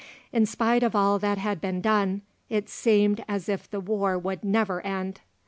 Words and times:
In 0.33 0.47
spite 0.47 0.81
of 0.81 0.95
all 0.95 1.19
that 1.19 1.37
had 1.37 1.61
been 1.61 1.79
done, 1.79 2.23
it 2.49 2.69
seemed 2.69 3.23
as 3.27 3.47
if 3.47 3.69
the 3.69 3.79
war 3.79 4.17
would 4.17 4.43
never 4.43 4.81
end. 4.83 5.21